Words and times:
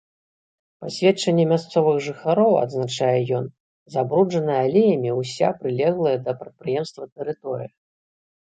Па 0.83 0.87
сведчанні 0.95 1.43
мясцовых 1.51 1.99
жыхароў, 2.05 2.51
адзначае 2.63 3.11
ён, 3.41 3.45
забруджаная 3.97 4.57
алеямі 4.67 5.11
ўся 5.19 5.47
прылеглая 5.61 6.17
да 6.27 6.31
прадпрыемства 6.41 7.03
тэрыторыя. 7.15 7.71